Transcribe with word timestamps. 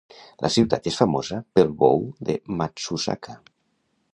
La 0.43 0.49
ciutat 0.53 0.89
és 0.91 0.97
famosa 1.01 1.37
pel 1.59 1.69
bou 1.83 2.01
de 2.31 2.39
Matsusaka. 2.63 3.37